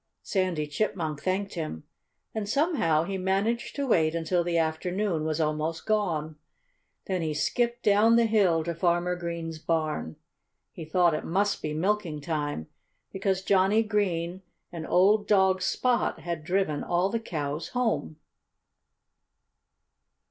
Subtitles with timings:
[0.23, 1.83] Sandy Chipmunk thanked him.
[2.33, 6.37] And somehow he managed to wait until the afternoon was almost gone.
[7.05, 10.15] Then he skipped down the hill to Farmer Green's barn.
[10.71, 12.65] He thought it must be milking time,
[13.13, 14.41] because Johnnie Green
[14.71, 18.17] and old dog Spot had driven all the cows home.